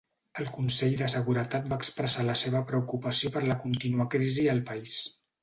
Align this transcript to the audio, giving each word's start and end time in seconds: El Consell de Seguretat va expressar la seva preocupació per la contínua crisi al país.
El 0.43 0.47
Consell 0.53 0.95
de 1.01 1.09
Seguretat 1.13 1.67
va 1.73 1.77
expressar 1.81 2.25
la 2.31 2.37
seva 2.45 2.63
preocupació 2.73 3.33
per 3.37 3.45
la 3.51 3.59
contínua 3.67 4.09
crisi 4.17 4.49
al 4.57 4.65
país. 4.73 4.99